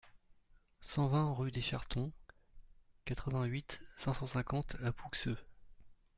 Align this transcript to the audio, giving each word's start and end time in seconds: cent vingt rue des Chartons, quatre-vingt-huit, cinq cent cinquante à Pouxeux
cent 0.79 1.05
vingt 1.09 1.31
rue 1.35 1.51
des 1.51 1.61
Chartons, 1.61 2.11
quatre-vingt-huit, 3.05 3.81
cinq 3.99 4.15
cent 4.15 4.25
cinquante 4.25 4.75
à 4.83 4.91
Pouxeux 4.91 5.37